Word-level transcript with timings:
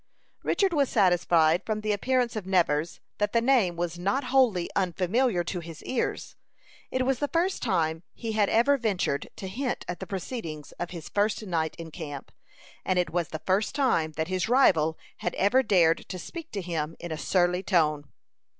Richard 0.41 0.73
was 0.73 0.89
satisfied 0.89 1.63
from 1.63 1.81
the 1.81 1.91
appearance 1.91 2.35
of 2.35 2.47
Nevers, 2.47 2.99
that 3.19 3.33
the 3.33 3.39
name 3.39 3.75
was 3.75 3.99
not 3.99 4.23
wholly 4.33 4.67
unfamiliar 4.75 5.43
to 5.43 5.59
his 5.59 5.83
ears. 5.83 6.35
It 6.89 7.05
was 7.05 7.19
the 7.19 7.27
first 7.27 7.61
time 7.61 8.01
he 8.15 8.31
had 8.31 8.49
ever 8.49 8.79
ventured 8.79 9.29
to 9.35 9.47
hint 9.47 9.85
at 9.87 9.99
the 9.99 10.07
proceedings 10.07 10.71
of 10.79 10.89
his 10.89 11.07
first 11.07 11.45
night 11.45 11.75
in 11.75 11.91
camp; 11.91 12.31
and 12.83 12.97
it 12.97 13.11
was 13.11 13.27
the 13.27 13.43
first 13.45 13.75
time 13.75 14.13
that 14.13 14.27
his 14.27 14.49
rival 14.49 14.97
had 15.17 15.35
ever 15.35 15.61
dared 15.61 16.09
to 16.09 16.17
speak 16.17 16.49
to 16.53 16.61
him 16.63 16.95
in 16.99 17.11
a 17.11 17.15
surly 17.17 17.61
tone. 17.61 18.05